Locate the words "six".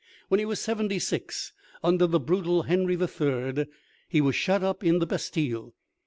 0.97-1.53